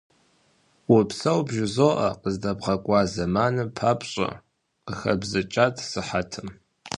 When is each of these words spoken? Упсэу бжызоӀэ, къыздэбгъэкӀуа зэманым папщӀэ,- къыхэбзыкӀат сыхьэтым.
Упсэу 0.95 1.39
бжызоӀэ, 1.47 2.09
къыздэбгъэкӀуа 2.21 3.01
зэманым 3.13 3.69
папщӀэ,- 3.77 4.29
къыхэбзыкӀат 4.85 5.75
сыхьэтым. 5.89 6.47